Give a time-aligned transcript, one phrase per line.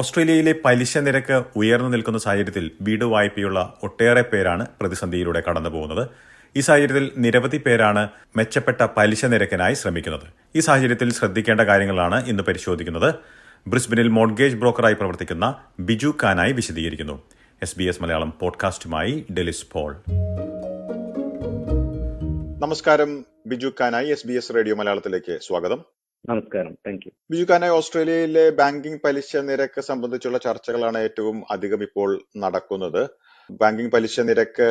[0.00, 6.08] ഓസ്ട്രേലിയയിലെ പലിശ നിരക്ക് ഉയർന്നു നിൽക്കുന്ന സാഹചര്യത്തിൽ വീട് വായ്പയുള്ള ഒട്ടേറെ പേരാണ് പ്രതിസന്ധിയിലൂടെ കടന്നുപോകുന്നത്
[6.56, 10.22] ഈ സാഹചര്യത്തിൽ നിരവധി പേരാണ് മെച്ചപ്പെട്ട പലിശ നിരക്കിനായി ശ്രമിക്കുന്നത്.
[10.56, 13.14] ഈ സാഹചര്യത്തിൽ ശ്രദ്ധിക്കേണ്ട കാര്യങ്ങളാണ് ഇന്ന് പരിശോധിക്കുന്നത്.
[13.66, 17.22] ബ്രിസ്ബനിൽ മോഡ്ഗേജ് ബ്രോക്കറായി പ്രവർത്തിക്കുന്ന ബിജു ഖാനായി വിശദീകരിക്കുന്നു.
[17.62, 19.96] എസ് ബി എസ് മലയാളം പോഡ്കാസ്റ്റുമായി ഡെലിസ് പോൾ.
[22.58, 23.24] നമസ്കാരം.
[23.46, 25.97] ബിജു ഖാനായി എസ് ബി എസ് റേഡിയോ മലയാളത്തിലേക്ക് സ്വാഗതം.
[26.24, 26.72] നമസ്കാരം.
[26.86, 32.10] താങ്ക് യു ബിജു കാനായി ഓസ്ട്രേലിയയിലെ ബാങ്കിംഗ് പലിശ നിരക്ക് സംബന്ധിച്ചുള്ള ചർച്ചകളാണ് ഏറ്റവും അധികം ഇപ്പോൾ
[32.44, 33.02] നടക്കുന്നത്.
[33.60, 34.66] ബാങ്കിംഗ് പലിശ നിരക്ക്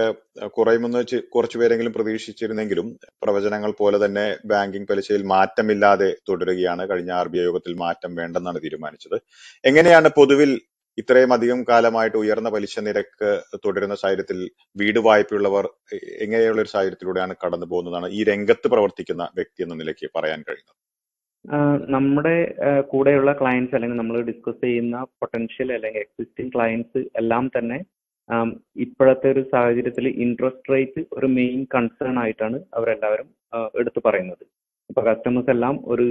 [0.58, 2.88] കുറയുമെന്ന് കുറച്ചു കുറച്ചുപേരെങ്കിലും പ്രതീക്ഷിച്ചിരുന്നെങ്കിലും
[3.24, 6.84] പ്രവചനങ്ങൾ പോലെ തന്നെ ബാങ്കിംഗ് പലിശയിൽ മാറ്റമില്ലാതെ തുടരുകയാണ്.
[6.92, 9.18] കഴിഞ്ഞ ആർ ബി ഐ യോഗത്തിൽ മാറ്റം വേണ്ടെന്നാണ് തീരുമാനിച്ചത്.
[9.64, 10.52] എങ്ങനെയാണ് പൊതുവിൽ
[10.98, 13.32] ഇത്രയും അധികം കാലമായിട്ട് ഉയർന്ന പലിശ നിരക്ക്
[13.66, 14.40] തുടരുന്ന സാഹചര്യത്തിൽ
[14.82, 15.66] വീട് വായ്പയുള്ളവർ
[16.26, 20.78] എങ്ങനെയുള്ള ഒരു സാഹചര്യത്തിലൂടെയാണ് കടന്നു പോകുന്നതാണ് ഈ രംഗത്ത് പ്രവർത്തിക്കുന്ന വ്യക്തി എന്ന നിലയ്ക്ക് പറയാൻ കഴിയുന്നത്?
[21.96, 22.36] നമ്മുടെ
[22.92, 27.78] കൂടെയുള്ള ക്ലയൻസ് അല്ലെങ്കിൽ നമ്മൾ ഡിസ്കസ് ചെയ്യുന്ന പൊട്ടൻഷ്യൽ അല്ലെങ്കിൽ എക്സിസ്റ്റിംഗ് ക്ലയൻസ് എല്ലാം തന്നെ
[28.76, 33.28] ഇപ്പോഴത്തെ ഒരു സാഹചര്യത്തിൽ ഇൻട്രസ്റ്റ് റേറ്റ് ഒരു മെയിൻ കൺസേൺ ആയിട്ടാണ് അവരെല്ലാവരും
[33.74, 34.44] എടുത്തു പറയുന്നത്.
[34.90, 36.06] ഇപ്പൊ കസ്റ്റമേഴ്സ് എല്ലാം ഒരു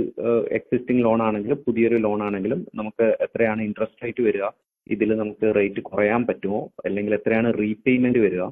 [0.51, 4.47] എക്സിസ്റ്റിംഗ് ലോൺ ആണെങ്കിലും പുതിയൊരു ലോൺ ആണെങ്കിലും നമുക്ക് എത്രയാണ് ഇൻട്രസ്റ്റ് റേറ്റ് വരിക
[4.87, 8.43] ഇതിൽ നമുക്ക് റേറ്റ് കുറയാൻ പറ്റുമോ അല്ലെങ്കിൽ എത്രയാണ് റീപേയ്മെന്റ് വരിക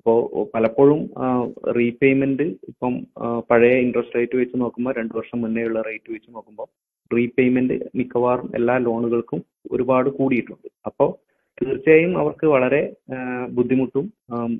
[0.00, 0.18] അപ്പോൾ
[0.54, 1.00] പലപ്പോഴും
[1.78, 2.94] റീപേയ്മെന്റ് ഇപ്പം
[3.48, 6.68] പഴയ ഇൻട്രസ്റ്റ് റേറ്റ് വെച്ച് നോക്കുമ്പോൾ രണ്ട് വർഷം മുന്നേ ഉള്ള റേറ്റ് വെച്ച് നോക്കുമ്പോൾ
[7.10, 9.40] റീപേയ്മെന്റ് മിക്കവാറും എല്ലാ ലോണുകൾക്കും
[9.74, 10.68] ഒരുപാട് കൂടിയിട്ടുണ്ട്.
[10.88, 11.08] അപ്പോൾ
[11.58, 12.82] തീർച്ചയായും അവർക്ക് വളരെ
[13.56, 14.06] ബുദ്ധിമുട്ടും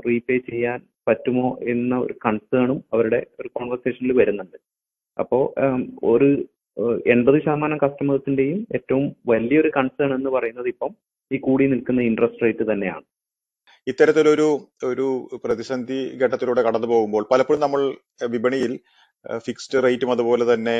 [0.09, 4.59] റീപേ ചെയ്യാൻ പറ്റുമോ എന്ന ഒരു കൺസേണും അവരുടെ ഒരു കോൺവെർസേഷനിൽ വരുന്നുണ്ട്.
[5.17, 5.45] അപ്പോൾ
[6.13, 6.29] ഒരു
[7.15, 10.93] എൺപത് ശതമാനം കസ്റ്റമേഴ്സിന്റെയും ഏറ്റവും വലിയൊരു കൺസേൺ എന്ന് പറയുന്നത് ഇപ്പം
[11.31, 13.05] ഈ കൂടി നിൽക്കുന്ന ഇൻട്രസ്റ്റ് റേറ്റ് തന്നെയാണ്.
[13.87, 14.47] ഇത്തരത്തിലൊരു
[14.85, 15.07] ഒരു
[15.45, 17.83] പ്രതിസന്ധി ഘട്ടത്തിലൂടെ കടന്നു പോകുമ്പോൾ പലപ്പോഴും നമ്മൾ
[18.35, 18.73] വിപണിയിൽ
[19.47, 20.77] ഫിക്സ്ഡ് റേറ്റും അതുപോലെ തന്നെ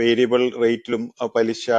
[0.00, 1.02] വേരിയബിൾ റേറ്റിലും
[1.36, 1.70] പലിശ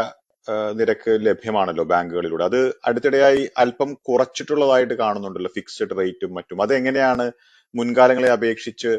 [0.79, 2.43] നിരക്ക് ലഭ്യമാണല്ലോ ബാങ്കുകളിലൂടെ.
[2.43, 6.61] അത് അടുത്തിടെയായി അല്പം കുറച്ചിട്ടുള്ളതായിട്ട് കാണുന്നുണ്ടല്ലോ ഫിക്സ്ഡ് റേറ്റും മറ്റും.
[6.61, 7.25] അതെങ്ങനെയാണ്
[7.73, 8.91] മുൻകാലങ്ങളെ അപേക്ഷിച്ച്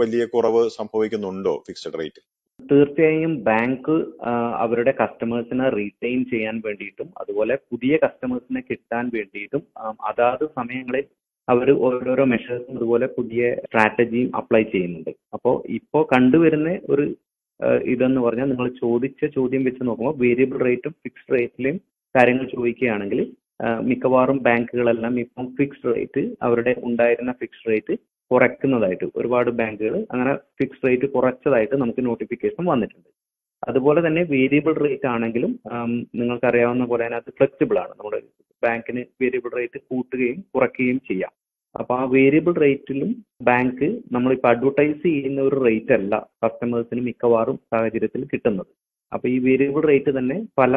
[0.00, 2.22] വലിയ കുറവ് സംഭവിക്കുന്നുണ്ടോ ഫിക്സ്ഡ് റേറ്റ്
[2.60, 3.94] തീർച്ചയായും ബാങ്ക്
[4.62, 9.62] അവരുടെ കസ്റ്റമേഴ്സിനെ റീറ്റെയിൻ ചെയ്യാൻ വേണ്ടിയിട്ടും അതുപോലെ പുതിയ കസ്റ്റമേഴ്സിനെ കിട്ടാൻ വേണ്ടിയിട്ടും
[10.10, 11.06] അതാത് സമയങ്ങളിൽ
[11.48, 15.12] അവർ ഓരോരോ മെഷേഴ്സും അതുപോലെ പുതിയ സ്ട്രാറ്റജിയും അപ്ലൈ ചെയ്യുന്നുണ്ട്.
[15.34, 17.04] അപ്പോൾ ഇപ്പോൾ കണ്ടുവരുന്ന ഒരു
[17.92, 21.78] ഇതെന്ന് പറഞ്ഞാൽ നിങ്ങൾ ചോദിച്ച ചോദ്യം വെച്ച് നോക്കുമ്പോൾ വേരിയബിൾ റേറ്റും ഫിക്സ്ഡ് റേറ്റിലെയും
[22.14, 23.20] കാര്യങ്ങൾ ചോദിക്കുകയാണെങ്കിൽ
[23.82, 27.94] മിക്കവാറും ബാങ്കുകളെല്ലാം ഇപ്പം ഫിക്സ്ഡ് റേറ്റ് അവരുടെ ഉണ്ടായിരുന്ന ഫിക്സ്ഡ് റേറ്റ്
[28.30, 33.08] കുറയ്ക്കുന്നതായിട്ട് ഒരുപാട് ബാങ്കുകൾ അങ്ങനെ ഫിക്സ് റേറ്റ് കുറച്ചതായിട്ട് നമുക്ക് നോട്ടിഫിക്കേഷൻ വന്നിട്ടുണ്ട്.
[33.68, 35.52] അതുപോലെ തന്നെ വേരിയബിൾ റേറ്റ് ആണെങ്കിലും
[36.20, 37.92] നിങ്ങൾക്കറിയാവുന്ന പോലെ അതിനകത്ത് ഫ്ലെക്സിബിൾ ആണ്.
[37.98, 38.18] നമ്മുടെ
[38.62, 41.32] ബാങ്കിന് വേരിയബിൾ റേറ്റ് കൂട്ടുകയും കുറയ്ക്കുകയും ചെയ്യാം.
[41.74, 43.10] അപ്പൊ ആ വേരിയബിൾ റേറ്റിലും
[43.48, 48.70] ബാങ്ക് നമ്മളിപ്പോൾ അഡ്വർടൈസ് ചെയ്യുന്ന ഒരു റേറ്റ് അല്ല കസ്റ്റമേഴ്സിന് മിക്കവാറും സാഹചര്യത്തിൽ കിട്ടുന്നത്.
[49.12, 50.74] അപ്പൊ ഈ വേരിയബിൾ റേറ്റ് തന്നെ പല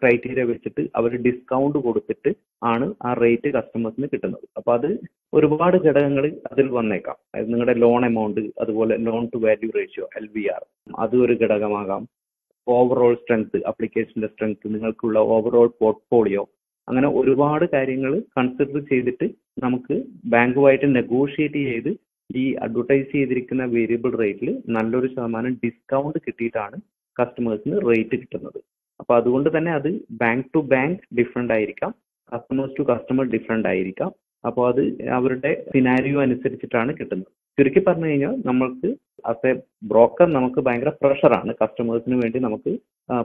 [0.00, 2.30] ക്രൈറ്റീരിയ വെച്ചിട്ട് അവർ ഡിസ്കൗണ്ട് കൊടുത്തിട്ട്
[2.72, 4.46] ആണ് ആ റേറ്റ് കസ്റ്റമേഴ്സിന് കിട്ടുന്നത്.
[4.58, 4.88] അപ്പൊ അത്
[5.38, 7.16] ഒരുപാട് ഘടകങ്ങൾ അതിൽ വന്നേക്കാം.
[7.28, 10.62] അതായത് നിങ്ങളുടെ ലോൺ എമൗണ്ട് അതുപോലെ loan to value ratio L V R
[11.04, 12.04] അത് ഒരു ഘടകമാകാം.
[12.66, 16.44] ഓവറോൾ സ്ട്രെങ്ത് അപ്ലിക്കേഷന്റെ സ്ട്രെങ്ത് നിങ്ങൾക്കുള്ള ഓവറോൾ പോർട്ട്ഫോളിയോ
[16.88, 19.26] അങ്ങനെ ഒരുപാട് കാര്യങ്ങൾ കൺസിഡർ ചെയ്തിട്ട്
[19.64, 19.96] നമുക്ക്
[20.32, 21.92] ബാങ്കുമായിട്ട് നെഗോഷിയേറ്റ് ചെയ്ത്
[22.30, 26.76] ഈ അഡ്വർടൈസ് ചെയ്തിരിക്കുന്ന വേരിയബിൾ റേറ്റിൽ നല്ലൊരു ശതമാനം ഡിസ്കൗണ്ട് കിട്ടിയിട്ടാണ്
[27.20, 28.58] കസ്റ്റമേഴ്സിന് റേറ്റ് കിട്ടുന്നത്.
[29.00, 29.88] അപ്പോൾ അതുകൊണ്ട് തന്നെ അത്
[30.22, 31.92] ബാങ്ക് ടു ബാങ്ക് ഡിഫറെന്റ് ആയിരിക്കാം.
[32.32, 34.10] കസ്റ്റമേഴ്സ് ടു കസ്റ്റമർ ഡിഫറെന്റ് ആയിരിക്കാം.
[34.44, 34.82] അപ്പോൾ അത്
[35.18, 37.30] അവരുടെ സിനാരിയോ അനുസരിച്ചിട്ടാണ് കിട്ടുന്നത്.
[37.58, 38.88] ചുരുക്കി പറഞ്ഞു കഴിഞ്ഞാൽ നമ്മൾക്ക്
[39.30, 39.52] ആസ് എ
[39.90, 42.72] ബ്രോക്കർ നമുക്ക് ഭയങ്കര പ്രഷറാണ് കസ്റ്റമേഴ്സിന് വേണ്ടി നമുക്ക്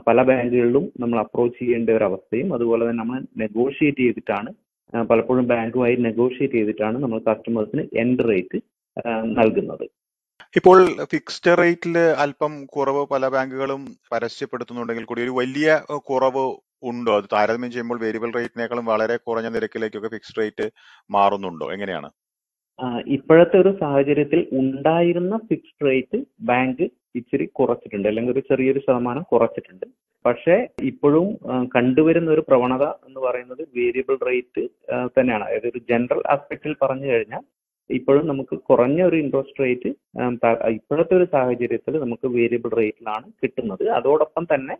[0.08, 4.50] പല ബാങ്കുകളിലും നമ്മൾ അപ്രോച്ച് ചെയ്യേണ്ട ഒരു അവസ്ഥയും അതുപോലെ തന്നെ നമ്മൾ നെഗോഷിയേറ്റ് ചെയ്തിട്ടാണ്
[5.10, 8.60] പലപ്പോഴും ബാങ്കുമായി നെഗോഷിയേറ്റ് ചെയ്തിട്ടാണ് നമ്മൾ കസ്റ്റമേഴ്സിന് എൻഡ് റേറ്റ്
[9.40, 9.84] നൽകുന്നത്.
[10.56, 10.78] ഇപ്പോൾ
[11.10, 13.82] ഫിക്സ്ഡ് റേറ്റിൽ അല്പം കുറവ് പല ബാങ്കുകളും
[14.12, 15.68] പരസ്യപ്പെടുത്തുന്നുണ്ടെങ്കിൽ കൂടി ഒരു വലിയ
[16.10, 16.44] കുറവ്
[16.82, 17.12] ഉണ്ടോ?
[17.16, 20.66] അത് താരതമ്യം ചെയ്യുമ്പോൾ വേരിയബിൾ റേറ്റിനേക്കാളും വളരെ കുറഞ്ഞ നിരക്കിലേക്കൊക്കെ ഫിക്സ്ഡ് റേറ്റ്
[21.10, 21.66] മാറുന്നുണ്ടോ?
[21.74, 22.10] എങ്ങനെയാണ്?
[23.06, 26.18] ഇപ്പോഴത്തെ ഒരു സാഹചര്യത്തിൽ ഉണ്ടായിരുന്ന ഫിക്സ്ഡ് റേറ്റ്
[26.50, 26.84] ബാങ്ക്
[27.18, 28.08] ഇച്ചിരി കുറച്ചിട്ടുണ്ട്.
[28.08, 29.86] അല്ലെങ്കിൽ ഒരു ചെറിയൊരു ശതമാനം കുറച്ചിട്ടുണ്ട്.
[30.26, 30.56] പക്ഷേ
[30.90, 31.28] ഇപ്പോഴും
[31.76, 34.62] കണ്ടുവരുന്ന ഒരു പ്രവണത എന്ന് പറയുന്നത് വേരിയബിൾ റേറ്റ്
[35.16, 35.44] തന്നെയാണ്.
[35.44, 37.44] അതായത് ഒരു ജനറൽ ആസ്പെക്റ്റിൽ പറഞ്ഞു കഴിഞ്ഞാൽ
[37.98, 39.90] ഇപ്പോഴും നമുക്ക് കുറഞ്ഞ ഒരു ഇൻട്രസ്റ്റ് റേറ്റ്
[40.76, 43.84] ഇപ്പോഴത്തെ ഒരു സാഹചര്യത്തിൽ നമുക്ക് വേരിയബിൾ റേറ്റിലാണ് കിട്ടുന്നത്.
[43.98, 44.76] അതോടൊപ്പം തന്നെ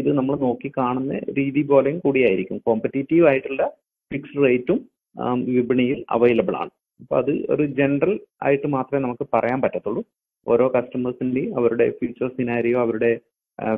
[0.00, 2.58] ഇത് നമ്മൾ നോക്കി കാണുന്ന രീതി പോലെയും കൂടിയായിരിക്കും.
[2.68, 3.64] കോമ്പറ്റീറ്റീവ് ആയിട്ടുള്ള
[4.10, 4.78] ഫിക്സ്ഡ് റേറ്റും
[5.56, 6.72] വിപണിയിൽ അവൈലബിൾ ആണ്.
[7.02, 8.14] അപ്പോൾ അത് ഒരു ജനറൽ
[8.46, 10.02] ആയിട്ട് മാത്രമേ നമുക്ക് പറയാൻ പറ്റത്തുള്ളൂ.
[10.46, 13.12] ഓരോ കസ്റ്റമേഴ്സിന്റെയും അവരുടെ ഫ്യൂച്ചർ സിനാരിയോ അവരുടെ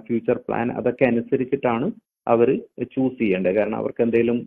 [0.07, 1.87] ഫ്യൂച്ചർ പ്ലാൻ അതൊക്കെ അനുസരിച്ചിട്ടാണ്
[2.33, 2.49] അവർ
[2.93, 3.55] ചൂസ് ചെയ്യേണ്ടത്.
[3.59, 4.39] കാരണം അവർക്ക് എന്തെങ്കിലും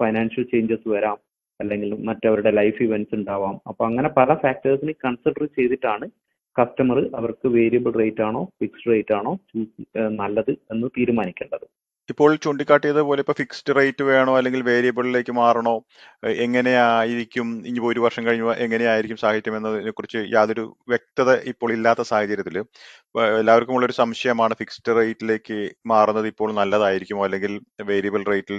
[0.00, 1.18] ഫൈനാൻഷ്യൽ ചേഞ്ചസ് വരാം
[1.60, 3.56] അല്ലെങ്കിൽ മറ്റവരുടെ ലൈഫ് ഇവന്റ്സ് ഉണ്ടാവാം.
[3.70, 6.08] അപ്പോൾ അങ്ങനെ പല ഫാക്ടേഴ്സിനെ കൺസിഡർ ചെയ്തിട്ടാണ്
[6.56, 9.32] കസ്റ്റമർ അവർക്ക് വേരിയബിൾ റേറ്റ് ആണോ ഫിക്സ്ഡ് റേറ്റ് ആണോ
[10.22, 11.66] നല്ലത് എന്ന് തീരുമാനിക്കേണ്ടത്.
[12.10, 15.74] ഇപ്പോൾ ചൂണ്ടിക്കാട്ടിയത് പോലെ ഇപ്പൊ ഫിക്സ്ഡ് റേറ്റ് വേണോ അല്ലെങ്കിൽ വേരിയബിളിലേക്ക് മാറണോ
[16.44, 22.58] എങ്ങനെയായിരിക്കും ഇനി ഒരു വർഷം കഴിയുമ്പോൾ എങ്ങനെയായിരിക്കും സാഹിത്യം എന്നതിനെ കുറിച്ച് യാതൊരു വ്യക്തത ഇപ്പോൾ ഇല്ലാത്ത സാഹചര്യത്തിൽ
[23.40, 25.58] എല്ലാവർക്കും ഉള്ളൊരു സംശയമാണ് ഫിക്സ്ഡ് റേറ്റിലേക്ക്
[25.92, 27.54] മാറുന്നത് ഇപ്പോൾ നല്ലതായിരിക്കുമോ അല്ലെങ്കിൽ
[27.92, 28.58] വേരിയബിൾ റേറ്റിൽ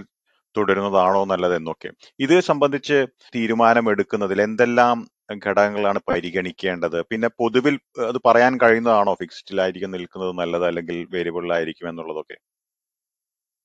[0.58, 1.90] തുടരുന്നതാണോ നല്ലതെന്നൊക്കെ
[2.20, 2.98] ഇത് സംബന്ധിച്ച്
[3.36, 4.98] തീരുമാനമെടുക്കുന്നതിൽ എന്തെല്ലാം
[5.46, 7.02] ഘടകങ്ങളാണ് പരിഗണിക്കേണ്ടത്?
[7.12, 7.76] പിന്നെ പൊതുവിൽ
[8.10, 9.14] അത് പറയാൻ കഴിയുന്നതാണോ?
[9.14, 12.38] ഫിക്സ്ഡിലായിരിക്കും നിൽക്കുന്നത് നല്ലത് അല്ലെങ്കിൽ വേരിയബിളിലായിരിക്കും എന്നുള്ളതൊക്കെ.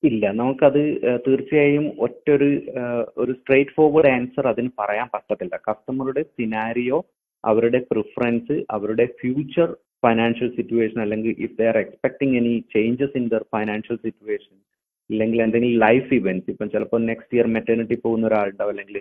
[0.02, 0.32] ഇല്ല.
[0.32, 0.82] നമുക്കത്
[1.26, 2.49] തീർച്ചയായും ഒറ്റൊരു
[3.17, 5.56] ഒരു സ്ട്രേറ്റ് ഫോർവേഡ് ആൻസർ അതിന് പറയാൻ പറ്റത്തില്ല.
[5.70, 6.99] കസ്റ്റമറുടെ സിനാരിയോ
[7.44, 9.69] അവരുടെ പ്രിഫറൻസ് അവരുടെ ഫ്യൂച്ചർ
[10.05, 14.55] ഫൈനാൻഷ്യൽ സിറ്റുവേഷൻ അല്ലെങ്കിൽ if they are expecting any changes in their financial situation
[15.10, 18.99] അല്ലെങ്കിൽ എന്തെങ്കിലും ലൈഫ് ഇവന്റ്സ് ഇപ്പം ചിലപ്പോൾ നെക്സ്റ്റ് ഇയർ മെറ്റേണിറ്റി പോകുന്ന ഒരാളുണ്ടാവും അല്ലെങ്കിൽ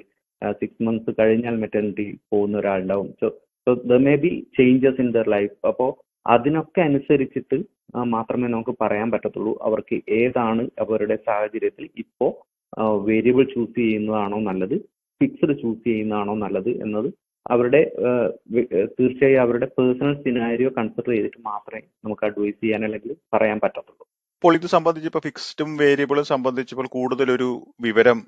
[0.61, 3.07] സിക്സ് മന്ത്സ് കഴിഞ്ഞാൽ മെറ്റേണിറ്റി പോകുന്ന ഒരാളുണ്ടാവും.
[3.21, 3.27] So
[3.67, 5.89] so the may be changes in their life അപ്പോൾ
[6.25, 7.57] അതിനൊക്കെ അനുസരിച്ചിട്ട്
[8.13, 12.31] മാത്രമേ നമുക്ക് പറയാൻ പറ്റത്തുള്ളൂ അവർക്ക് ഏതാണ് അവരുടെ സാഹചര്യത്തിൽ ഇപ്പോൾ
[13.09, 14.75] വേരിയബിൾ ചൂസ് ചെയ്യുന്നതാണോ നല്ലത്
[15.21, 17.09] ഫിക്സ്ഡ് ചൂസ് ചെയ്യുന്നതാണോ നല്ലത് എന്നത്
[17.45, 17.81] അവരുടെ
[18.97, 24.03] തീർച്ചയായും അവരുടെ പേഴ്സണൽ സിനാരിയോ കൺസിഡർ ചെയ്തിട്ട് മാത്രമേ നമുക്ക് അഡ്വൈസ് ചെയ്യാൻ അല്ലെങ്കിൽ പറയാൻ പറ്റത്തുള്ളൂ.
[24.37, 27.47] അപ്പോൾ ഇത് സംബന്ധിച്ച് ഫിക്സ്ഡും വേരിയബിളും സംബന്ധിച്ചപ്പോൾ കൂടുതൽ ഒരു
[27.81, 28.19] വിവരം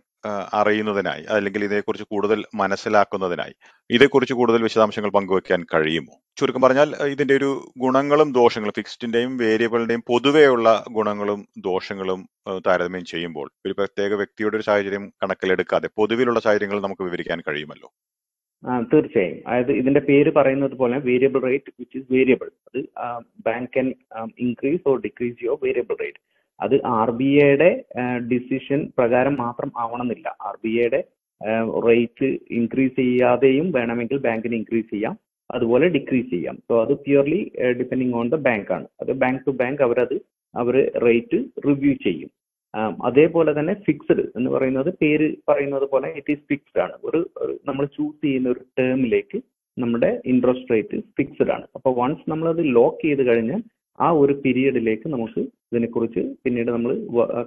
[0.54, 3.54] അറിയുന്നതിനായി അല്ലെങ്കിൽ ഇതേക്കുറിച്ച് കൂടുതൽ മനസ്സിലാക്കുന്നതിനായി.
[3.90, 6.16] ഇതേക്കുറിച്ച് കൂടുതൽ വിശദാംശങ്ങൾ പങ്കുവെക്കാൻ കഴിയുമോ?
[6.40, 12.22] ചുരുക്കം പറഞ്ഞാൽ ഇതിന്റെ ഒരു ഗുണങ്ങളും ദോഷങ്ങളും ഫിക്സ്ഡിന്റെയും വേരിയബിളിന്റെയും പൊതുവെയുള്ള ഗുണങ്ങളും ദോഷങ്ങളും
[12.68, 17.90] താരതമ്യം ചെയ്യുമ്പോൾ ഒരു പ്രത്യേക വ്യക്തിയുടെ ഒരു സാഹചര്യം കണക്കിലെടുക്കാതെ പൊതുവിലുള്ള സാഹചര്യങ്ങൾ നമുക്ക് വിവരിക്കാൻ കഴിയുമല്ലോ.
[18.64, 19.38] തീർച്ചയായും.
[19.48, 22.80] അതായത് ഇതിന്റെ പേര് പറയുന്നത് പോലെ variable rate which is variable അത്
[23.46, 23.88] bank can
[24.40, 26.22] increase or decrease your variable rate
[26.60, 27.70] അത് ആർ ബി ഐയുടെ
[28.32, 30.28] ഡിസിഷൻ പ്രകാരം മാത്രം ആവണമെന്നില്ല.
[30.42, 31.02] ആർ ബി ഐയുടെ
[31.88, 35.16] റേറ്റ് ഇൻക്രീസ് ചെയ്യാതെയും വേണമെങ്കിൽ ബാങ്കിന് ഇൻക്രീസ് ചെയ്യാം.
[35.52, 36.56] അതുപോലെ ഡിക്രീസ് ചെയ്യാം.
[36.68, 37.40] സോ അത് purely
[37.80, 38.88] depending on the bank ആണ്.
[39.02, 40.18] അത് ബാങ്ക് ടു ബാങ്ക് അവരത്
[40.54, 42.30] അവർ റേറ്റ് റിവ്യൂ ചെയ്യും.
[43.08, 46.96] അതേപോലെ തന്നെ ഫിക്സഡ് എന്ന് പറയുന്നത് പേര് പറയുന്നത് പോലെ ഇറ്റ് ഈസ് ഫിക്സ്ഡ് ആണ്.
[47.08, 47.20] ഒരു
[47.70, 49.40] നമ്മൾ ചൂസ് ചെയ്യുന്ന ഒരു ടേമിലേക്ക്
[49.78, 51.66] നമ്മുടെ ഇൻട്രസ്റ്റ് റേറ്റ് ഫിക്സ്ഡ് ആണ്.
[51.78, 53.62] അപ്പോൾ വൺസ് നമ്മൾ അത് ലോക്ക് ചെയ്ത് കഴിഞ്ഞാൽ
[54.06, 56.92] ആ ഒരു പീരീഡിലേക്ക് നമുക്ക് ഇതിനെക്കുറിച്ച് പിന്നീട് നമ്മൾ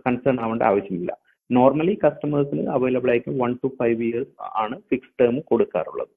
[0.07, 1.13] കൺസേൺ ആവേണ്ട ആവശ്യമില്ല.
[1.51, 4.33] നോർമലി കസ്റ്റമേഴ്സിന് അവൈലബിൾ ആയിരിക്കും വൺ ടു ഫൈവ് ഇയേഴ്സ്
[4.63, 6.13] ആണ് ഫിക്സ് ടേം കൊടുക്കാറുള്ളത്.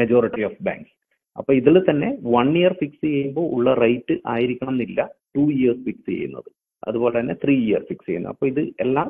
[0.00, 0.94] മെജോറിറ്റി ഓഫ് ബാങ്ക്സ്
[1.40, 5.00] അപ്പോൾ ഇതിൽ തന്നെ വൺ ഇയർ ഫിക്സ് ചെയ്യുമ്പോൾ ഉള്ള റേറ്റ് ആയിരിക്കണം എന്നില്ല
[5.36, 6.48] ടു ഇയേഴ്സ് ഫിക്സ് ചെയ്യുന്നത്.
[6.88, 9.04] അതുപോലെ തന്നെ ത്രീ ഇയർ ഫിക്സ് ചെയ്യുന്നു അപ്പോൾ ഇത് എല്ലാ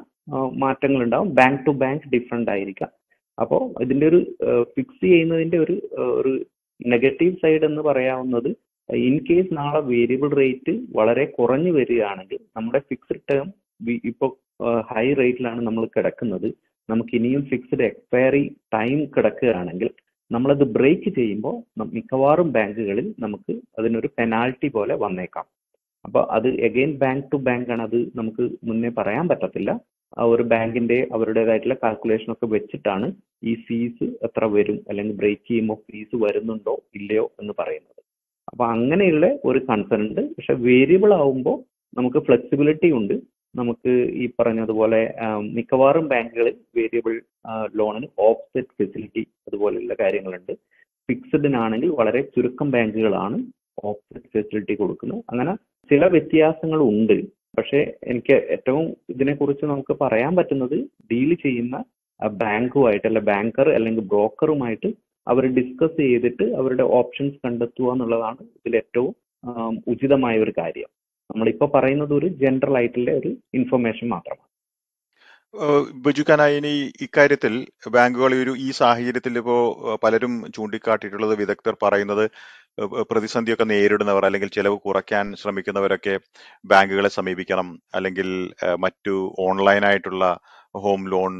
[0.65, 2.91] മാറ്റങ്ങൾ ഉണ്ടാവും ബാങ്ക് ടു ബാങ്ക് ഡിഫറെന്റ് ആയിരിക്കാം.
[3.39, 4.21] അപ്പോൾ ഇതിന്റെ ഒരു
[4.75, 5.77] ഫിക്സ് ചെയ്യുന്നതിന്റെ ഒരു
[6.21, 6.33] ഒരു
[6.81, 8.51] നെഗറ്റീവ് സൈഡ് എന്ന് പറയാവുന്നത്
[8.89, 13.49] ഇൻ കേസ് നാളെ വേരിയബിൾ റേറ്റ് വളരെ കുറഞ്ഞു വരികയാണെങ്കിൽ നമ്മുടെ ഫിക്സ്ഡ് ടേം
[14.11, 14.31] ഇപ്പോൾ
[14.91, 16.49] ഹൈ റേറ്റിലാണ് നമ്മൾ കിടക്കുന്നത്.
[16.89, 18.45] നമുക്ക് ഇനിയും ഫിക്സ്ഡ് എക്സ്പയറി
[18.75, 19.91] ടൈം കിടക്കുകയാണെങ്കിൽ
[20.31, 21.55] നമ്മളത് ബ്രേക്ക് ചെയ്യുമ്പോൾ
[21.97, 25.47] മിക്കവാറും ബാങ്കുകളിൽ നമുക്ക് അതിനൊരു പെനാൽറ്റി പോലെ വന്നേക്കാം.
[26.05, 29.71] അപ്പോൾ അത് എഗെയിൻ ബാങ്ക് ടു ബാങ്ക് ആണ് അത് നമുക്ക് മുന്നേ പറയാൻ പറ്റത്തില്ല.
[30.19, 33.07] ആ ഒരു ബാങ്കിന്റെ അവരുടേതായിട്ടുള്ള കാൽക്കുലേഷൻ ഒക്കെ വെച്ചിട്ടാണ്
[33.51, 38.01] ഈ ഫീസ് എത്ര വരും അല്ലെങ്കിൽ ബ്രേക്ക് ചെയ്യുമ്പോൾ ഫീസ് വരുന്നുണ്ടോ ഇല്ലയോ എന്ന് പറയുന്നത്.
[38.51, 40.23] അപ്പൊ അങ്ങനെയുള്ള ഒരു കൺസേൺ ഉണ്ട്.
[40.37, 41.59] പക്ഷെ വേരിയബിൾ ആവുമ്പോൾ
[41.99, 43.17] നമുക്ക് ഫ്ലെക്സിബിലിറ്റി ഉണ്ട്.
[43.55, 45.01] നമുക്ക് ഈ പറഞ്ഞതുപോലെ
[45.57, 47.15] മിക്കവാറും ബാങ്കുകളിൽ വേരിയബിൾ
[47.79, 50.53] ലോണിന് ഓഫ്സെറ്റ് ഫെസിലിറ്റി അതുപോലെയുള്ള കാര്യങ്ങളുണ്ട്.
[51.09, 53.39] ഫിക്സഡിനാണെങ്കിൽ വളരെ ചുരുക്കം ബാങ്കുകളാണ്
[53.91, 55.23] ഓഫ്സെറ്റ് ഫെസിലിറ്റി കൊടുക്കുന്നത്.
[55.31, 55.53] അങ്ങനെ
[55.91, 57.19] ചില വ്യത്യാസങ്ങൾ ഉണ്ട്
[57.59, 57.81] പക്ഷേ
[58.11, 60.77] എനിക്ക് ഏറ്റവും ഇതിനെക്കുറിച്ച് നമുക്ക് പറയാൻ പറ്റുന്നത്
[61.11, 61.77] ഡീൽ ചെയ്യുന്ന
[62.43, 64.89] ബാങ്കുമായിട്ട് അല്ലെ ബാങ്കർ അല്ലെങ്കിൽ ബ്രോക്കറുമായിട്ട്
[65.27, 69.13] അവർ ഡിസ്കസ് ചെയ്തിട്ട് അവരുടെ ഓപ്ഷൻസ് കണ്ടെത്തുക എന്നുള്ളതാണ് ഇതിൽ ഏറ്റവും
[69.93, 70.89] ഉചിതമായ ഒരു കാര്യം.
[71.31, 74.45] നമ്മളിപ്പോൾ പറയുന്നത് ഒരു ജനറൽ ആയിട്ടുള്ള ഒരു ഇൻഫർമേഷൻ മാത്രമാണ്.
[76.05, 76.73] ബജുഖാനായി ഇനി
[77.05, 77.55] ഇക്കാര്യത്തിൽ
[77.95, 79.57] ബാങ്കുകൾ ഒരു ഈ സാഹചര്യത്തിൽ ഇപ്പോ
[80.03, 82.25] പലരും ചൂണ്ടിക്കാട്ടിയിട്ടുള്ളത് വിദഗ്ധർ പറയുന്നത്
[83.11, 86.15] പ്രതിസന്ധിയൊക്കെ നേരിടുന്നവർ അല്ലെങ്കിൽ ചെലവ് കുറയ്ക്കാൻ ശ്രമിക്കുന്നവരൊക്കെ
[86.73, 87.69] ബാങ്കുകളെ സമീപിക്കണം.
[87.95, 88.29] അല്ലെങ്കിൽ
[88.85, 89.15] മറ്റു
[89.47, 90.25] ഓൺലൈനായിട്ടുള്ള
[90.85, 91.35] ഹോം ലോൺ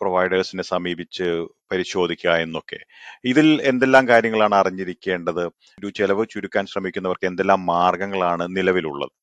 [0.00, 1.26] പ്രൊവൈഡേഴ്സിനെ സമീപിച്ച്
[1.72, 2.78] പരിശോധിക്കുക എന്നൊക്കെ.
[3.24, 5.44] ഇതിൽ എന്തെല്ലാം കാര്യങ്ങളാണ് അറിഞ്ഞിരിക്കേണ്ടത്?
[5.78, 9.14] ഒരു ചെലവ് ചുരുക്കാൻ ശ്രമിക്കുന്നവർക്ക് എന്തെല്ലാം മാർഗങ്ങളാണ് നിലവിലുള്ളത്?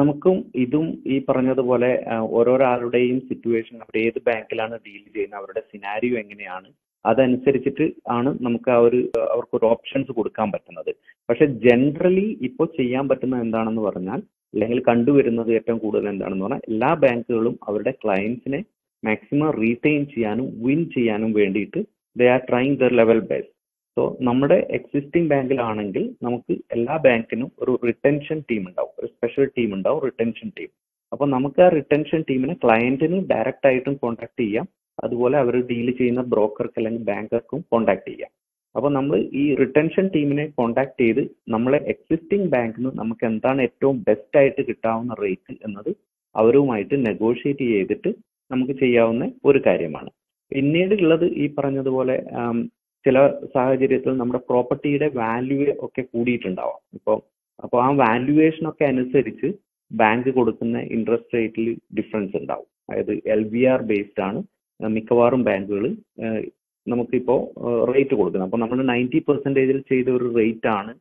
[0.00, 1.90] നമുക്കും ഇതും ഈ പറഞ്ഞതുപോലെ
[2.38, 6.68] ഓരോരാളുടെയും സിറ്റുവേഷൻ അവർ ഏത് ബാങ്കിലാണ് ഡീൽ ചെയ്യുന്നത് അവരുടെ സിനാരിയോ എങ്ങനെയാണ്
[7.04, 7.86] അതനുസരിച്ചിട്ട്
[8.16, 9.00] ആണ് നമുക്ക് ആ ഒരു
[9.32, 10.92] അവർക്ക് ഒരു ഓപ്ഷൻസ് കൊടുക്കാൻ പറ്റുന്നത്.
[11.28, 14.20] പക്ഷെ ജനറലി ഇപ്പോൾ ചെയ്യാൻ പറ്റുന്നത് എന്താണെന്ന് പറഞ്ഞാൽ
[14.54, 18.60] അല്ലെങ്കിൽ കണ്ടുവരുന്നത് ഏറ്റവും കൂടുതൽ എന്താണെന്ന് പറഞ്ഞാൽ എല്ലാ ബാങ്കുകളും അവരുടെ ക്ലയൻസിനെ
[19.02, 21.80] മാക്സിമം റീറ്റെയിൻ ചെയ്യാനും വിൻ ചെയ്യാനും വേണ്ടിയിട്ട്
[22.16, 23.52] they are trying their level best
[23.96, 28.92] so നമ്മുടെ എക്സിസ്റ്റിംഗ് ബാങ്കിലാണെങ്കിൽ നമുക്ക് എല്ലാ ബാങ്കിനും ഒരു റിട്ടൻഷൻ ടീം ഉണ്ടാവും.
[29.00, 30.70] ഒരു സ്പെഷ്യൽ ടീം ഉണ്ടാവും റിട്ടൻഷൻ ടീം
[31.12, 34.66] അപ്പോൾ നമുക്ക് ആ റിട്ടൻഷൻ ടീമിനെ ക്ലയന്റിന് ഡയറക്റ്റ് ആയിട്ടും കോൺടാക്ട് ചെയ്യാം.
[35.04, 38.32] അതുപോലെ അവർ ഡീൽ ചെയ്യുന്ന ബ്രോക്കർക്ക് അല്ലെങ്കിൽ ബാങ്കർക്കും കോൺടാക്ട് ചെയ്യാം.
[38.74, 41.20] അപ്പോൾ നമ്മൾ ഈ റിട്ടൻഷൻ ടീമിനെ കോൺടാക്ട് ചെയ്ത്
[41.54, 45.90] നമ്മളെ എക്സിസ്റ്റിംഗ് ബാങ്കിൽ നിന്ന് നമുക്ക് എന്താണ് ഏറ്റവും ബെസ്റ്റ് ആയിട്ട് കിട്ടാവുന്ന റേറ്റ് എന്നത്
[46.34, 48.10] അവരുമായിട്ട് നെഗോഷിയേറ്റ് ചെയ്തിട്ട്
[48.52, 50.10] നമുക്ക് ചെയ്യാവുന്ന ഒരു കാര്യമാണ്.
[50.52, 52.16] പിന്നീട് ഉള്ളത് ഈ പറഞ്ഞതുപോലെ
[53.06, 53.18] ചില
[53.54, 56.80] സാഹചര്യത്തിൽ നമ്മുടെ പ്രോപ്പർട്ടിയുടെ വാല്യൂ ഒക്കെ കൂടിയിട്ടുണ്ടാവാം.
[56.98, 57.16] ഇപ്പോൾ
[57.64, 59.48] അപ്പോൾ ആ വാല്യുവേഷൻ ഒക്കെ അനുസരിച്ച്
[59.90, 61.66] ബാങ്ക് കൊടുക്കുന്ന ഇൻട്രസ്റ്റ് റേറ്റിൽ
[61.98, 62.68] ഡിഫറൻസ് ഉണ്ടാവും.
[62.88, 64.40] അതായത് എൽ ബി ആർ ബേസ്ഡ് ആണ്.
[64.80, 65.84] മിക്കവാറും ബാങ്കുകൾ
[66.86, 67.40] നമുക്കിപ്പോൾ
[67.92, 70.92] റേറ്റ് കൊടുക്കുന്നത് അപ്പോൾ നമ്മൾ നയന്റി പെർസെന്റേജിൽ ചെയ്ത ഒരു റേറ്റ് ആണ്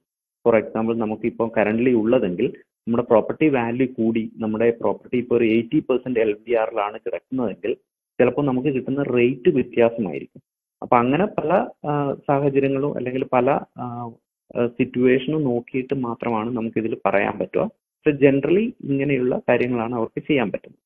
[0.46, 2.48] ഫോർ എക്സാമ്പിൾ നമുക്കിപ്പോൾ കറന്റ്ലി ഉള്ളതെങ്കിൽ
[2.88, 7.72] നമ്മുടെ പ്രോപ്പർട്ടി വാല്യൂ കൂടി നമ്മുടെ പ്രോപ്പർട്ടി ഇപ്പോൾ ഒരു എയ്റ്റി പെർസെന്റ് എൽ ഡി ആറിലാണ് കിടക്കുന്നതെങ്കിൽ
[8.20, 10.42] ചിലപ്പോൾ നമുക്ക് കിട്ടുന്ന റേറ്റ് വ്യത്യാസമായിരിക്കും.
[10.84, 11.52] അപ്പം അങ്ങനെ പല
[12.28, 13.58] സാഹചര്യങ്ങളും അല്ലെങ്കിൽ പല
[14.78, 17.64] സിറ്റുവേഷനും നോക്കിയിട്ട് മാത്രമാണ് നമുക്കിതിൽ പറയാൻ പറ്റുക.
[17.96, 20.82] പക്ഷെ ജനറലി ഇങ്ങനെയുള്ള കാര്യങ്ങളാണ് അവർക്ക് ചെയ്യാൻ പറ്റുന്നത്.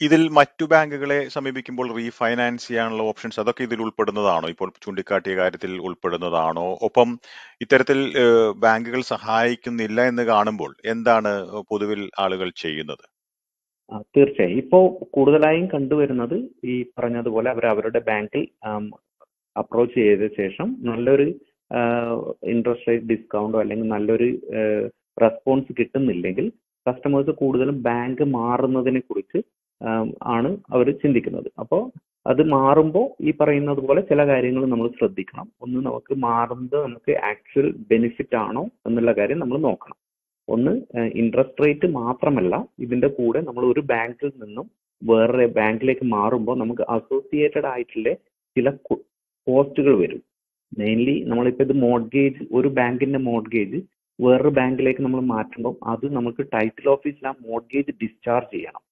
[0.00, 4.48] ഇതിൽ മറ്റു ബാങ്കുകളെ സമീപിക്കുമ്പോൾ റീഫൈനാൻസ് ചെയ്യാനുള്ള ഓപ്ഷൻസ് അതൊക്കെ ഇതിൽ ഉൾപ്പെടുന്നതാണോ?
[4.48, 6.66] ഇപ്പോൾ ചൂണ്ടിക്കാട്ടിയ കാര്യത്തിൽ ഉൾപ്പെടുന്നതാണോ?
[6.82, 7.08] ഒപ്പം
[7.60, 7.98] ഇത്തരത്തിൽ
[8.64, 11.32] ബാങ്കുകൾ സഹായിക്കുന്നില്ല എന്ന് കാണുമ്പോൾ എന്താണ്
[11.70, 13.04] പൊതുവിൽ ആളുകൾ ചെയ്യുന്നത്?
[14.16, 14.58] തീർച്ചയായും.
[14.58, 14.84] ഇപ്പോൾ
[15.16, 18.42] കൂടുതലായും കണ്ടുവരുന്നത് ഈ പറഞ്ഞതുപോലെ അവർ അവരുടെ ബാങ്കിൽ
[19.56, 21.26] അപ്രോച്ച് ചെയ്ത ശേഷം നല്ലൊരു
[22.52, 24.28] ഇൻട്രസ്റ്റ് റേറ്റ് ഡിസ്കൗണ്ടോ അല്ലെങ്കിൽ നല്ലൊരു
[25.22, 26.46] റെസ്പോൺസ് കിട്ടുന്നില്ലെങ്കിൽ
[26.86, 29.38] കസ്റ്റമേഴ്സ് കൂടുതലും ബാങ്ക് മാറുന്നതിനെ കുറിച്ച്
[30.36, 31.48] ആണ് അവർ ചിന്തിക്കുന്നത്.
[31.62, 31.82] അപ്പോൾ
[32.30, 35.46] അത് മാറുമ്പോൾ ഈ പറയുന്നത് പോലെ ചില കാര്യങ്ങൾ നമ്മൾ ശ്രദ്ധിക്കണം.
[35.64, 39.98] ഒന്ന് നമുക്ക് മാറുന്നത് നമുക്ക് ആക്ച്വൽ ബെനിഫിറ്റ് ആണോ എന്നുള്ള കാര്യം നമ്മൾ നോക്കണം.
[40.48, 40.72] ഒന്ന്
[41.20, 42.54] ഇൻട്രസ്റ്റ് റേറ്റ് മാത്രമല്ല
[42.84, 44.66] ഇതിന്റെ കൂടെ നമ്മൾ ഒരു ബാങ്കിൽ നിന്നും
[45.02, 48.12] വേറെ ബാങ്കിലേക്ക് മാറുമ്പോൾ നമുക്ക് അസോസിയേറ്റഡ് ആയിട്ടുള്ള
[48.56, 48.70] ചില
[49.46, 50.22] കോസ്റ്റുകൾ വരും.
[50.78, 53.78] മെയിൻലി നമ്മളിപ്പോൾ ഇത് മോഡ്ഗേജ് ഒരു ബാങ്കിന്റെ മോഡ്ഗേജ്
[54.18, 58.82] വേറൊരു ബാങ്കിലേക്ക് നമ്മൾ മാറ്റുമ്പോൾ അത് നമുക്ക് ടൈറ്റിൽ ഓഫീസിൽ ആ മോഡ്ഗേജ് ഡിസ്ചാർജ് ചെയ്യണം.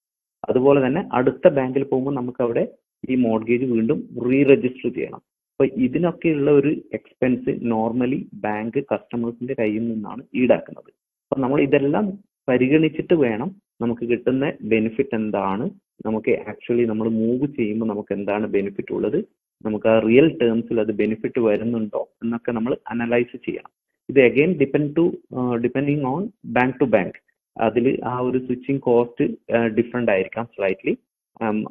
[0.50, 2.64] അതുപോലെ തന്നെ അടുത്ത ബാങ്കിൽ പോകുമ്പോൾ നമുക്ക് അവിടെ
[3.10, 5.22] ഈ മോർഗേജ് വീണ്ടും റീ രജിസ്റ്റർ ചെയ്യണം.
[5.52, 10.90] അപ്പൊ ഇതിനൊക്കെയുള്ള ഒരു എക്സ്പെൻസ് നോർമലി ബാങ്ക് കസ്റ്റമേഴ്സിന്റെ കയ്യിൽ നിന്നാണ് ഈടാക്കുന്നത്.
[11.24, 12.06] അപ്പൊ നമ്മൾ ഇതെല്ലാം
[12.48, 13.48] പരിഗണിച്ചിട്ട് വേണം
[13.82, 15.64] നമുക്ക് കിട്ടുന്ന ബെനിഫിറ്റ് എന്താണ്
[16.06, 19.18] നമുക്ക് ആക്ച്വലി നമ്മൾ മൂവ് ചെയ്യുമ്പോൾ നമുക്ക് എന്താണ് ബെനിഫിറ്റ് ഉള്ളത്
[19.64, 23.72] നമുക്ക് ആ റിയൽ ടേംസിൽ അത് ബെനിഫിറ്റ് വരുന്നുണ്ടോ എന്നൊക്കെ നമ്മൾ അനലൈസ് ചെയ്യണം.
[24.08, 25.04] ഇത് again depend to
[25.64, 26.22] depending on
[26.56, 27.16] bank to bank
[27.66, 29.24] അതിൽ ആ ഒരു സ്വിച്ചിങ് കോസ്റ്റ്
[29.78, 30.94] ഡിഫറെന്റ് ആയിരിക്കാം സ്ലൈറ്റ്ലി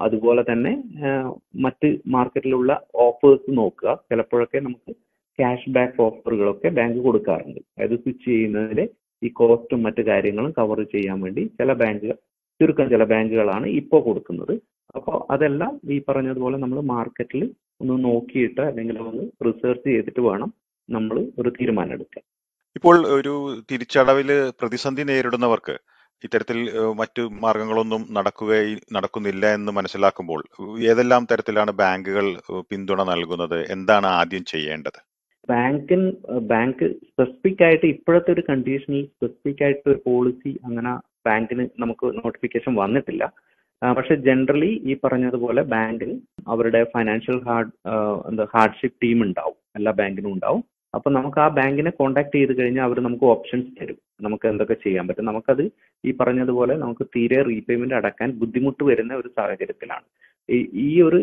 [0.05, 0.71] അതുപോലെ തന്നെ
[1.65, 2.71] മറ്റ് മാർക്കറ്റിലുള്ള
[3.05, 3.93] ഓഫേഴ്സ് നോക്കുക.
[4.09, 4.91] ചിലപ്പോഴൊക്കെ നമുക്ക്
[5.39, 7.61] ക്യാഷ് ബാക്ക് ഓഫറുകളൊക്കെ ബാങ്ക് കൊടുക്കാറുണ്ട്.
[7.73, 8.81] അതായത് സ്വിച്ച് ചെയ്യുന്നതിൽ
[9.21, 12.17] ഈ കോസ്റ്റും മറ്റ് കാര്യങ്ങളും കവർ ചെയ്യാൻ വേണ്ടി ചില ബാങ്കുകൾ
[12.59, 14.53] ചുരുക്കം ചില ബാങ്കുകളാണ് ഇപ്പോൾ കൊടുക്കുന്നത്.
[14.97, 17.43] അപ്പോൾ അതെല്ലാം ഈ പറഞ്ഞതുപോലെ നമ്മൾ മാർക്കറ്റിൽ
[17.81, 20.49] ഒന്ന് നോക്കിയിട്ട് അല്ലെങ്കിൽ ഒന്ന് റിസർച്ച് ചെയ്തിട്ട് വേണം
[20.89, 22.23] നമ്മൾ ഒരു തീരുമാനം എടുക്കാൻ.
[22.77, 23.33] ഇപ്പോൾ ഒരു
[23.71, 24.29] തിരിച്ചടവിൽ
[24.59, 25.75] പ്രതിസന്ധി നേരിടുന്നവർക്ക്
[26.25, 26.59] ഇത്തരത്തിൽ
[26.99, 30.41] മറ്റു മാർഗങ്ങളൊന്നും നടക്കുകയും നടക്കുന്നില്ല എന്ന് മനസ്സിലാക്കുമ്പോൾ
[30.91, 32.27] ഏതെല്ലാം തരത്തിലാണ് ബാങ്കുകൾ
[32.69, 33.57] പിന്തുണ നൽകുന്നത്?
[33.75, 34.99] എന്താണ് ആദ്യം ചെയ്യേണ്ടത്?
[35.49, 36.03] ബാങ്കിൻ
[36.51, 40.93] ബാങ്ക് സ്പെസിഫിക് ആയിട്ട് ഇപ്പോഴത്തെ ഒരു കണ്ടീഷനിൽ സ്പെസിഫിക് ആയിട്ട് ഒരു പോളിസി അങ്ങനെ
[41.27, 43.23] ബാങ്കിന് നമുക്ക് നോട്ടിഫിക്കേഷൻ വന്നിട്ടില്ല.
[43.81, 46.11] പക്ഷെ ജനറലി ഈ പറഞ്ഞതുപോലെ ബാങ്കിൽ
[46.53, 47.71] അവരുടെ ഫൈനാൻഷ്യൽ ഹാർഡ്
[48.29, 49.57] എന്താ ഹാർഡ്ഷിപ്പ് ടീം ഉണ്ടാവും.
[49.77, 50.63] എല്ലാ ബാങ്കിനും ഉണ്ടാവും.
[50.95, 53.97] അപ്പൊ നമുക്ക് ആ ബാങ്കിനെ കോൺടാക്ട് ചെയ്ത് കഴിഞ്ഞാൽ അവർ നമുക്ക് ഓപ്ഷൻസ് തരും.
[54.21, 55.25] നമുക്ക് എന്തൊക്കെ ചെയ്യാൻ പറ്റും.
[55.25, 55.63] നമുക്കത്
[56.05, 60.05] ഈ പറഞ്ഞതുപോലെ നമുക്ക് തീരെ റീപേയ്മെന്റ് അടക്കാൻ ബുദ്ധിമുട്ട് വരുന്ന ഒരു സാഹചര്യത്തിലാണ്.
[60.87, 61.19] ഈ ഒരു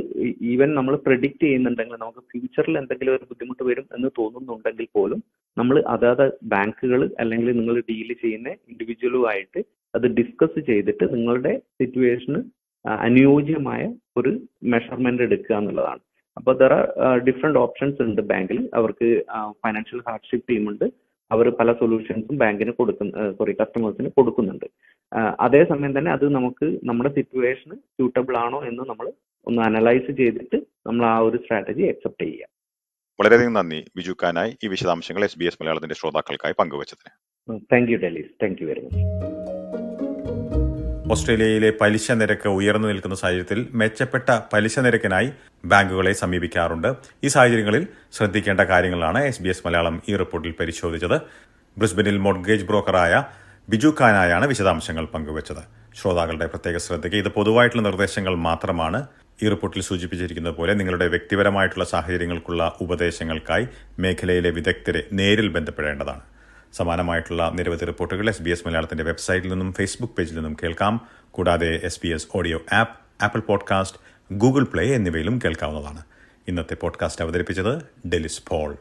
[0.52, 5.20] ഈവൻ നമ്മൾ പ്രെഡിക്റ്റ് ചെയ്യുന്നുണ്ടെങ്കിൽ നമുക്ക് ഫ്യൂച്ചറിൽ എന്തെങ്കിലും ഒരു ബുദ്ധിമുട്ട് വരും എന്ന് തോന്നുന്നുണ്ടെങ്കിൽ പോലും
[5.56, 9.62] നമ്മൾ അതാത് ബാങ്കുകൾ അല്ലെങ്കിൽ നിങ്ങൾ ഡീൽ ചെയ്യുന്ന ഇൻഡിവിജ്വലുമായിട്ട്
[9.94, 12.40] അത് ഡിസ്കസ് ചെയ്തിട്ട് നിങ്ങളുടെ സിറ്റുവേഷന്
[13.06, 13.82] അനുയോജ്യമായ
[14.16, 14.30] ഒരു
[14.64, 16.02] മെഷർമെന്റ് എടുക്കുക എന്നുള്ളതാണ്.
[16.36, 16.72] അപ്പോൾ ദർ
[17.08, 18.60] ആർ ഡിഫറെന്റ് ഓപ്ഷൻസ് ഉണ്ട് ബാങ്കിൽ.
[18.78, 19.08] അവർക്ക്
[19.62, 20.86] ഫൈനാൻഷ്യൽ ഹാർഡ്ഷിപ്പ് ടീം ഉണ്ട്.
[21.30, 24.66] അവർ പല സൊല്യൂഷൻസും ബാങ്കിന് കൊടുക്കുന്ന സോറി കസ്റ്റമേഴ്സിന് കൊടുക്കുന്നുണ്ട്.
[25.46, 29.06] അതേസമയം തന്നെ അത് നമുക്ക് നമ്മുടെ സിറ്റുവേഷന് സ്യൂട്ടബിൾ ആണോ എന്ന് നമ്മൾ
[29.46, 30.58] ഒന്ന് അനലൈസ് ചെയ്തിട്ട്
[30.88, 32.46] നമ്മൾ ആ ഒരു സ്ട്രാറ്റജി അക്സെപ്റ്റ് ചെയ്യുക.
[33.18, 37.12] വളരെയധികം നന്ദി ബിജു ഖാനായി ഈ വിശദാംശങ്ങൾ എസ് ബി എസ് മലയാളത്തിന്റെ ശ്രോതാക്കൾക്കായി പങ്കുവച്ചതിന്.
[37.72, 39.61] Thank you Delis thank you very much
[41.10, 45.28] ഓസ്ട്രേലിയയിലെ പലിശ നിരക്ക് ഉയർന്നു നിൽക്കുന്ന സാഹചര്യത്തിൽ മെച്ചപ്പെട്ട പലിശ നിരക്കിനായി
[45.64, 46.88] ബാങ്കുകളെ സമീപിക്കാറുണ്ട്.
[47.24, 51.16] ഈ സാഹചര്യങ്ങളിൽ ശ്രദ്ധിക്കേണ്ട കാര്യങ്ങളാണ് എസ് ബി എസ് മലയാളം ഈ റിപ്പോർട്ടിൽ പരിശോധിച്ചത്.
[51.76, 53.24] ബ്രിസ്ബനിൽ മോഡ്ഗേജ് ബ്രോക്കറായ
[53.68, 55.62] ബിജു ഖാനായാണ് വിശദാംശങ്ങൾ പങ്കുവച്ചത്.
[55.98, 59.00] ശ്രോതാക്കളുടെ പ്രത്യേക ശ്രദ്ധയ്ക്ക് ഇത് പൊതുവായിട്ടുള്ള നിർദ്ദേശങ്ങൾ മാത്രമാണ്
[59.42, 63.66] ഈ റിപ്പോർട്ടിൽ സൂചിപ്പിച്ചിരിക്കുന്നത് പോലെ നിങ്ങളുടെ വ്യക്തിപരമായിട്ടുള്ള സാഹചര്യങ്ങൾക്കുള്ള ഉപദേശങ്ങൾക്കായി
[63.98, 66.22] മേഖലയിലെ വിദഗ്ധരെ നേരിൽ ബന്ധപ്പെടേണ്ടതാണ്.
[66.72, 71.08] സമാനമായിട്ടുള്ള നിരവധി റിപ്പോർട്ടുകൾ എസ് ബി എസ് മലയാളത്തിന്റെ വെബ്സൈറ്റിൽ നിന്നും ഫേസ്ബുക്ക് പേജിൽ നിന്നും കേൾക്കാം.
[71.30, 73.98] കൂടാതെ S B S audio app Apple podcast
[74.34, 76.02] Google Play എന്നിവയിലും കേൾക്കാവുന്നതാണ്.
[76.48, 78.76] ഇന്നത്തെ പോഡ്കാസ്റ്റ് അവതരിപ്പിച്ചത് ഡെലിസ് പോൾ.